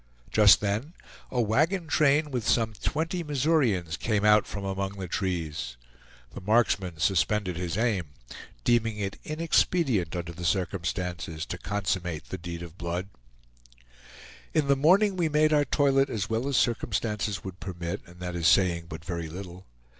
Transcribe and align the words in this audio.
Just 0.31 0.61
then 0.61 0.95
a 1.29 1.39
wagon 1.39 1.85
train, 1.85 2.31
with 2.31 2.47
some 2.49 2.73
twenty 2.81 3.21
Missourians, 3.21 3.97
came 3.97 4.25
out 4.25 4.47
from 4.47 4.65
among 4.65 4.93
the 4.93 5.07
trees. 5.07 5.77
The 6.33 6.41
marksman 6.41 6.97
suspended 6.97 7.55
his 7.55 7.77
aim, 7.77 8.05
deeming 8.63 8.97
it 8.97 9.19
inexpedient 9.23 10.15
under 10.15 10.31
the 10.33 10.43
circumstances 10.43 11.45
to 11.45 11.59
consummate 11.59 12.29
the 12.29 12.39
deed 12.39 12.63
of 12.63 12.79
blood. 12.79 13.09
In 14.55 14.67
the 14.67 14.75
morning 14.75 15.17
we 15.17 15.29
made 15.29 15.53
our 15.53 15.65
toilet 15.65 16.09
as 16.09 16.27
well 16.27 16.47
as 16.47 16.57
circumstances 16.57 17.43
would 17.43 17.59
permit, 17.59 18.01
and 18.07 18.19
that 18.21 18.33
is 18.35 18.47
saying 18.47 18.87
but 18.89 19.05
very 19.05 19.29
little. 19.29 19.67